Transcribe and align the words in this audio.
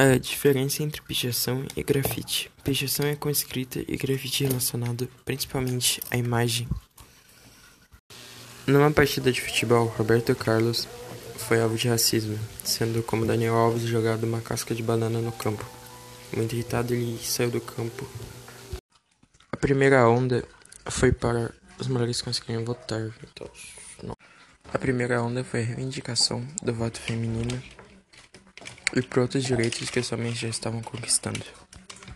A 0.00 0.16
diferença 0.16 0.84
entre 0.84 1.02
pichação 1.02 1.66
e 1.76 1.82
grafite. 1.82 2.52
Pichação 2.62 3.04
é 3.04 3.16
com 3.16 3.28
escrita 3.28 3.80
e 3.80 3.96
grafite 3.96 4.44
relacionado 4.44 5.08
principalmente 5.24 6.00
à 6.08 6.16
imagem. 6.16 6.68
Numa 8.64 8.92
partida 8.92 9.32
de 9.32 9.40
futebol, 9.40 9.86
Roberto 9.86 10.36
Carlos 10.36 10.86
foi 11.36 11.60
alvo 11.60 11.76
de 11.76 11.88
racismo, 11.88 12.38
sendo 12.62 13.02
como 13.02 13.26
Daniel 13.26 13.56
Alves 13.56 13.82
jogado 13.82 14.22
uma 14.22 14.40
casca 14.40 14.72
de 14.72 14.84
banana 14.84 15.20
no 15.20 15.32
campo. 15.32 15.68
Muito 16.32 16.54
irritado, 16.54 16.94
ele 16.94 17.18
saiu 17.20 17.50
do 17.50 17.60
campo. 17.60 18.08
A 19.50 19.56
primeira 19.56 20.08
onda 20.08 20.44
foi 20.86 21.10
para 21.10 21.52
os 21.76 21.88
mulheres 21.88 22.22
conseguirem 22.22 22.64
votar. 22.64 23.10
Então, 23.32 23.50
a 24.72 24.78
primeira 24.78 25.20
onda 25.20 25.42
foi 25.42 25.62
a 25.62 25.64
reivindicação 25.64 26.46
do 26.62 26.72
voto 26.72 27.00
feminino 27.00 27.60
e 28.98 29.02
por 29.02 29.20
outros 29.20 29.44
direitos 29.44 29.90
que 29.90 30.02
somente 30.02 30.40
já 30.40 30.48
estavam 30.48 30.82
conquistando. 30.82 31.40